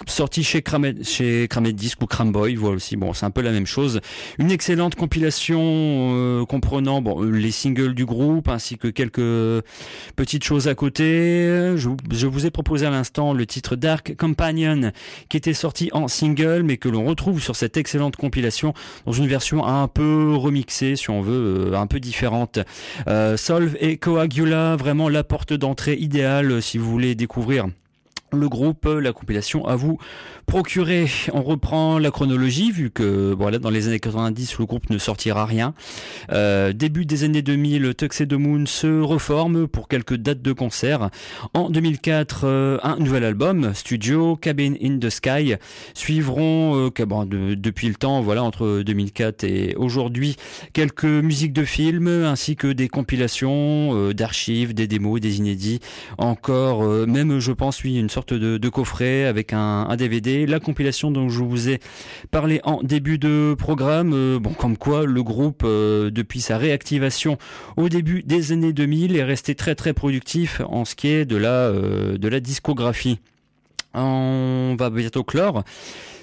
[0.06, 2.96] sortie chez Cramet, chez Cramet Disc ou Cramboy, voilà aussi.
[2.96, 4.02] Bon, c'est un peu la même chose.
[4.36, 9.64] Une excellente compilation euh, comprenant bon, les singles du groupe ainsi que quelques
[10.16, 11.74] petites choses à côté.
[11.76, 14.92] Je, je vous ai proposé à l'instant le titre Dark Companion
[15.28, 18.74] qui était sorti en single mais que l'on retrouve sur cette excellente compilation
[19.06, 22.58] dans une version un peu remixée si on veut, un peu différente.
[23.08, 27.66] Euh, Solve et Coagula, vraiment la porte d'entrée idéale si vous voulez découvrir
[28.32, 29.98] le groupe, la compilation à vous
[30.46, 31.08] procurer.
[31.32, 35.44] On reprend la chronologie vu que voilà dans les années 90 le groupe ne sortira
[35.44, 35.74] rien.
[36.32, 41.10] Euh, début des années 2000, Tuxedo Moon se reforme pour quelques dates de concert.
[41.52, 45.56] En 2004, euh, un nouvel album, Studio, Cabin in the Sky,
[45.94, 50.36] suivront euh, depuis le temps, voilà entre 2004 et aujourd'hui,
[50.72, 55.80] quelques musiques de films ainsi que des compilations d'archives, des démos, des inédits,
[56.18, 61.30] encore même je pense oui une sorte de, coffret avec un DVD la compilation dont
[61.30, 61.80] je vous ai
[62.30, 64.12] parlé en début de programme.
[64.12, 67.38] Euh, bon, comme quoi le groupe, euh, depuis sa réactivation
[67.76, 71.36] au début des années 2000, est resté très très productif en ce qui est de
[71.36, 73.20] la, euh, de la discographie.
[73.94, 75.64] On va bientôt clore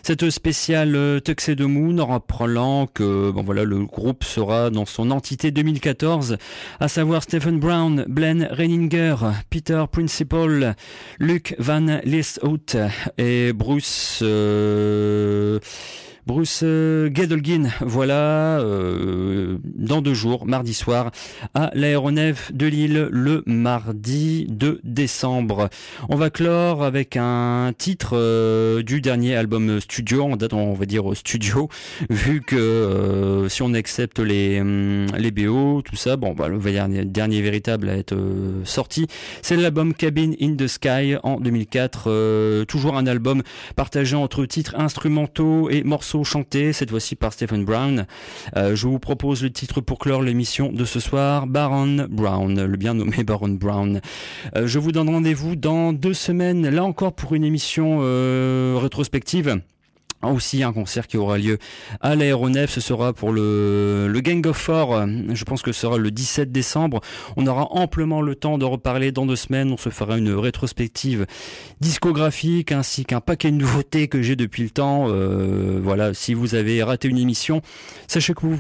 [0.06, 5.50] cette spéciale euh, Tuxedo Moon rappelant que bon voilà le groupe sera dans son entité
[5.50, 6.38] 2014,
[6.82, 9.16] à savoir Stephen Brown, Glenn Reininger,
[9.50, 10.76] Peter Principal,
[11.20, 12.76] Luke Van Lieshout
[13.18, 15.60] et Bruce euh,
[16.26, 21.12] Bruce euh, Gedelgin, voilà, euh, dans deux jours, mardi soir,
[21.54, 25.70] à l'aéronef de Lille, le mardi 2 décembre.
[26.10, 30.86] On va clore avec un titre euh, du dernier album studio, en date, on va
[30.86, 31.70] dire studio,
[32.10, 37.06] vu que si on accepte les, hum, les BO, tout ça, bon, bah, le dernier,
[37.06, 38.16] dernier véritable à être
[38.64, 39.08] sorti,
[39.42, 43.42] c'est l'album Cabin in the Sky en 2004, euh, toujours un album
[43.76, 48.06] partagé entre titres instrumentaux et morceaux chantés, cette fois-ci par Stephen Brown.
[48.56, 52.78] Euh, je vous propose le titre pour clore l'émission de ce soir, Baron Brown, le
[52.78, 54.00] bien nommé Baron Brown.
[54.56, 59.60] Euh, je vous donne rendez-vous dans deux semaines, là encore pour une émission euh, rétrospective
[60.32, 61.58] aussi un concert qui aura lieu
[62.02, 65.98] à l'aéronef, ce sera pour le, le Gang of Four, je pense que ce sera
[65.98, 67.02] le 17 décembre.
[67.38, 71.26] On aura amplement le temps de reparler dans deux semaines, on se fera une rétrospective
[71.80, 75.08] discographique ainsi qu'un paquet de nouveautés que j'ai depuis le temps.
[75.10, 77.62] Euh, voilà, si vous avez raté une émission,
[78.08, 78.60] sachez que vous,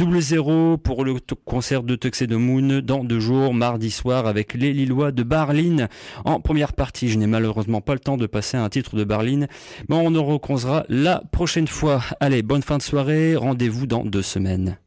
[0.01, 5.12] 00 pour le concert de Tuxedo Moon dans deux jours, mardi soir, avec les Lillois
[5.12, 5.89] de Barline.
[6.24, 9.47] En première partie, je n'ai malheureusement pas le temps de passer un titre de Barline,
[9.89, 12.03] mais on en reconcera la prochaine fois.
[12.20, 14.78] Allez, bonne fin de soirée, rendez-vous dans deux semaines.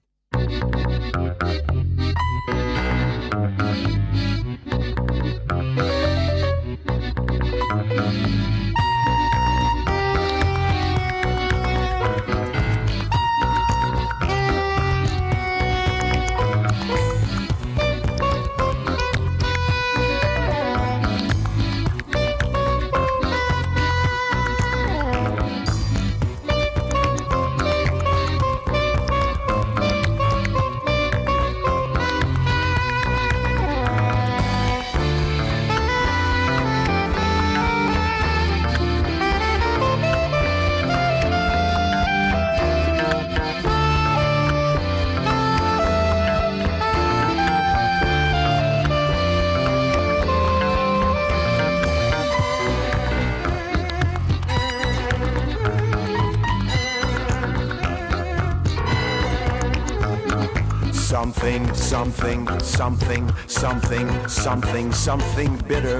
[61.89, 65.97] Something, something, something, something, something, bitter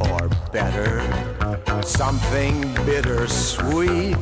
[0.00, 1.02] or better,
[1.82, 4.16] something bittersweet.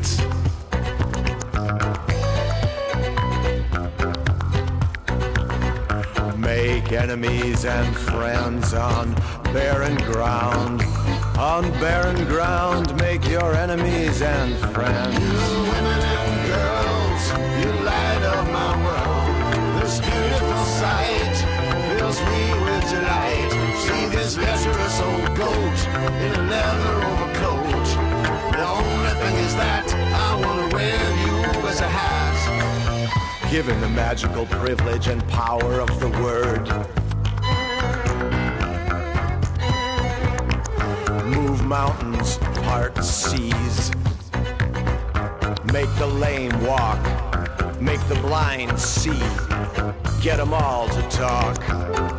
[6.37, 9.15] Make enemies and friends on
[9.53, 10.83] barren ground.
[11.39, 16.14] On barren ground, make your enemies and friends.
[24.25, 25.87] This lecherous old goat
[26.25, 27.87] in a leather overcoat.
[28.53, 30.97] The only thing is that I want to wear
[31.27, 33.51] you as a hat.
[33.51, 36.67] Given the magical privilege and power of the word.
[41.27, 43.91] Move mountains part seas.
[45.71, 46.99] Make the lame walk,
[47.79, 49.21] make the blind see,
[50.23, 52.14] get them all to talk.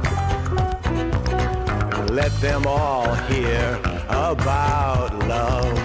[2.16, 3.78] Let them all hear
[4.08, 5.78] about love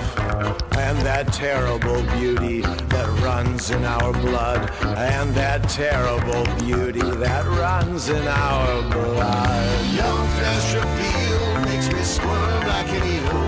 [0.78, 8.10] and that terrible beauty that runs in our blood, and that terrible beauty that runs
[8.10, 9.86] in our blood.
[9.90, 13.40] Young flesh field makes me squirm like an eel.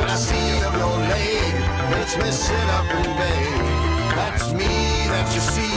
[0.00, 0.48] When I see
[0.80, 1.52] your leg,
[1.92, 3.54] makes me sit up and beg.
[4.16, 4.72] That's me
[5.12, 5.76] that you see,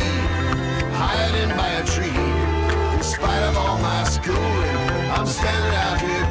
[0.95, 2.24] hiding by a tree.
[2.95, 6.27] In spite of all my schooling, I'm standing out here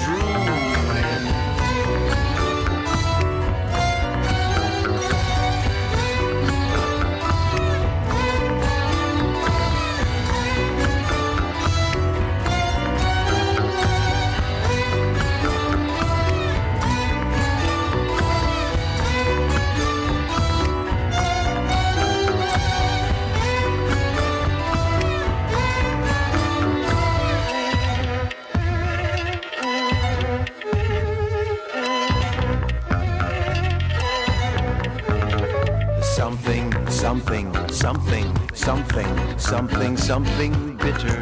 [37.16, 41.16] Something, something, something, something, something, bitter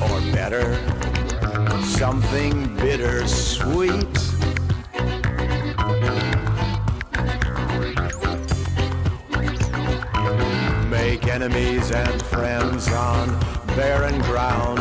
[0.00, 0.78] or better.
[1.82, 4.14] Something bitter sweet.
[10.88, 13.28] Make enemies and friends on
[13.74, 14.78] barren ground.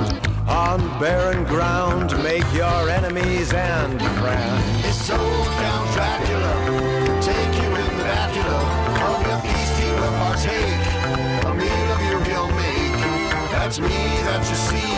[0.47, 4.85] On barren ground, make your enemies and friends.
[4.85, 5.86] It's old Count
[13.77, 14.91] That's me that you see.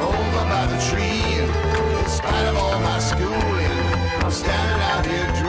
[0.00, 2.00] Over by the tree.
[2.00, 5.43] In spite of all my schooling, I'm standing out here drooling.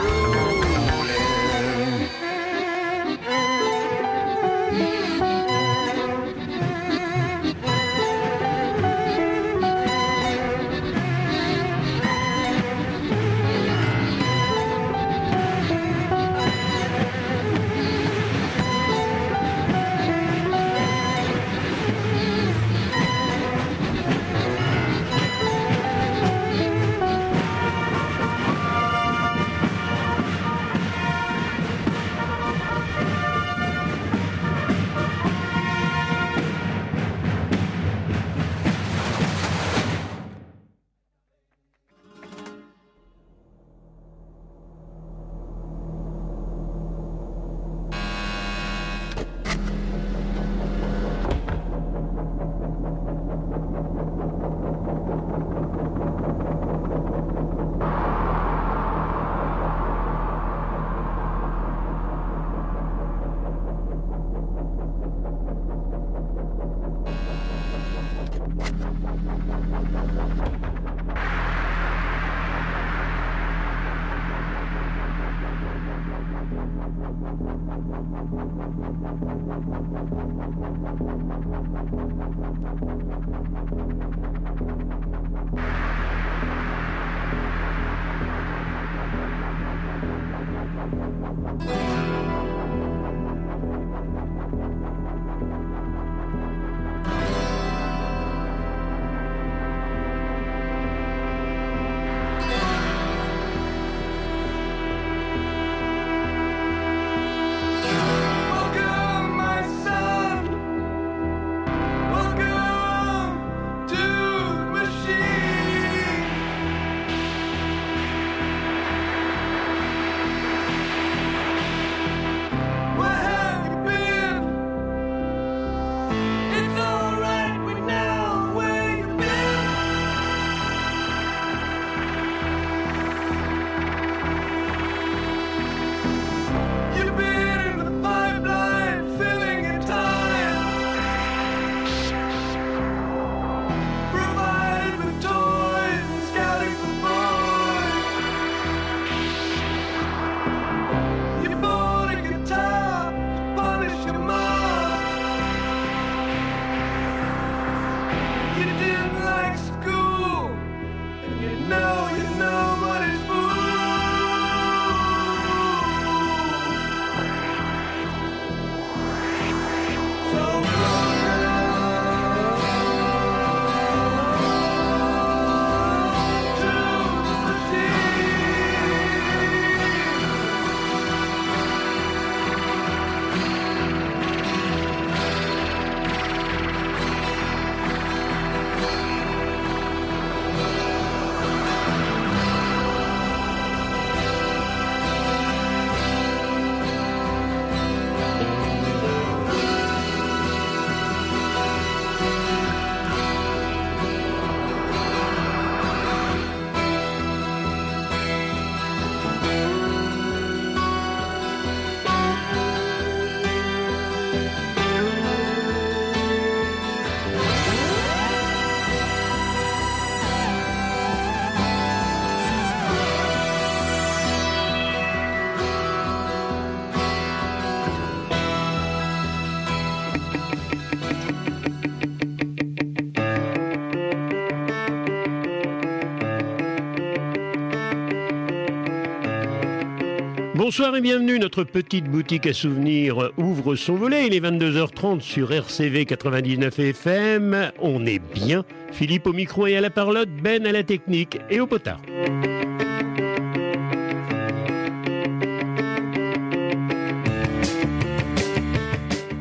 [240.66, 241.38] Bonsoir et bienvenue.
[241.38, 244.26] Notre petite boutique à souvenirs ouvre son volet.
[244.26, 247.70] Il est 22h30 sur RCV 99 FM.
[247.78, 248.64] On est bien.
[248.90, 252.00] Philippe au micro et à la parlotte, Ben à la technique et au potard.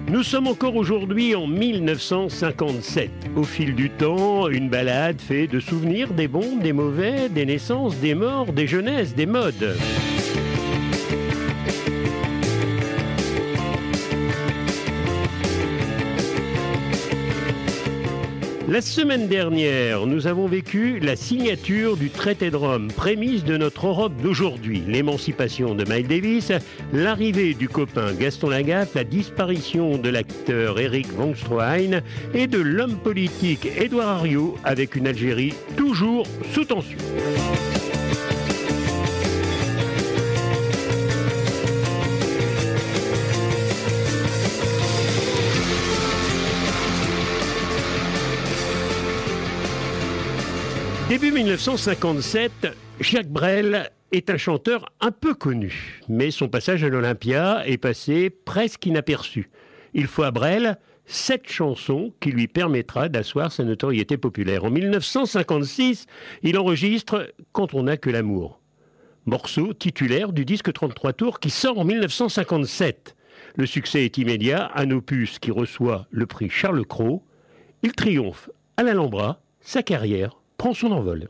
[0.07, 3.09] Nous sommes encore aujourd'hui en 1957.
[3.35, 7.97] Au fil du temps, une balade fait de souvenirs des bons, des mauvais, des naissances,
[7.97, 9.75] des morts, des jeunesses, des modes.
[18.75, 23.87] La semaine dernière, nous avons vécu la signature du traité de Rome, prémisse de notre
[23.87, 24.83] Europe d'aujourd'hui.
[24.85, 26.51] L'émancipation de Miles Davis,
[26.91, 32.01] l'arrivée du copain Gaston Lagaffe, la disparition de l'acteur Eric von Stroheim
[32.33, 36.97] et de l'homme politique Édouard Herriot avec une Algérie toujours sous tension.
[51.07, 52.67] Début 1957,
[52.99, 58.31] Jacques Brel est un chanteur un peu connu, mais son passage à l'Olympia est passé
[58.31, 59.51] presque inaperçu.
[59.93, 64.63] Il faut à Brel sept chansons qui lui permettra d'asseoir sa notoriété populaire.
[64.63, 66.07] En 1956,
[66.41, 68.59] il enregistre Quand on n'a que l'amour,
[69.27, 73.15] morceau titulaire du disque 33 tours qui sort en 1957.
[73.57, 77.23] Le succès est immédiat, un opus qui reçoit le prix Charles Cros.
[77.83, 80.39] Il triomphe à l'Alhambra, sa carrière
[80.73, 81.29] son envol.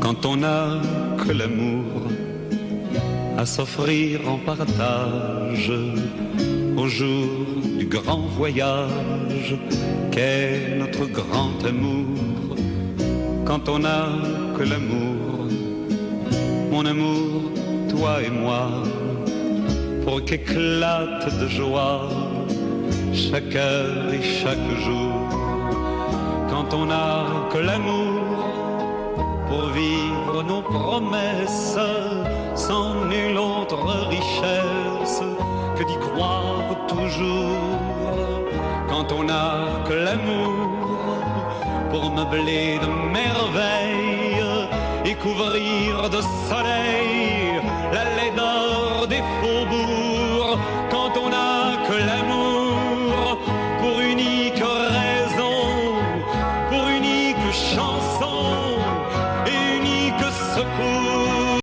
[0.00, 0.80] Quand on n'a
[1.26, 1.84] que l'amour
[3.38, 5.72] à s'offrir en partage
[6.76, 7.28] au jour
[7.78, 9.56] du grand voyage
[10.12, 12.56] qu'est notre grand amour?
[13.44, 14.08] Quand on n'a
[14.56, 15.48] que l'amour,
[16.70, 17.52] mon amour,
[17.88, 18.68] toi et moi,
[20.04, 22.08] pour qu'éclate de joie
[23.12, 25.14] chaque heure et chaque jour.
[26.50, 28.22] Quand on n'a que l'amour
[29.48, 31.78] pour vivre nos promesses
[32.54, 35.22] sans nulle autre richesse
[35.76, 37.58] que d'y croire toujours.
[38.88, 40.52] Quand on n'a que l'amour
[41.90, 44.68] pour meubler de merveilles
[45.04, 47.60] et couvrir de soleil
[47.92, 48.04] la
[49.04, 50.03] for the full moon.